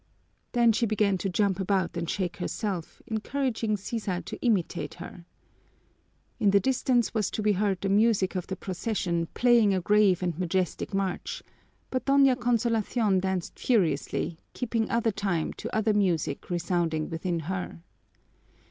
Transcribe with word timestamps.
Then 0.53 0.71
she 0.71 0.87
began 0.87 1.19
to 1.19 1.29
jump 1.29 1.59
about 1.59 1.95
and 1.95 2.09
shake 2.09 2.37
herself, 2.37 3.03
encouraging 3.05 3.77
Sisa 3.77 4.23
to 4.23 4.41
imitate 4.41 4.95
her. 4.95 5.25
In 6.39 6.49
the 6.49 6.59
distance 6.59 7.13
was 7.13 7.29
to 7.29 7.43
be 7.43 7.51
heard 7.51 7.81
the 7.81 7.87
music 7.89 8.33
of 8.33 8.47
the 8.47 8.55
procession 8.55 9.27
playing 9.35 9.75
a 9.75 9.79
grave 9.79 10.23
and 10.23 10.35
majestic 10.39 10.91
march, 10.95 11.43
but 11.91 12.05
Doña 12.07 12.35
Consolacion 12.35 13.19
danced 13.21 13.59
furiously, 13.59 14.39
keeping 14.55 14.89
other 14.89 15.11
time 15.11 15.53
to 15.53 15.75
other 15.75 15.93
music 15.93 16.49
resounding 16.49 17.11
within 17.11 17.41
her. 17.41 17.83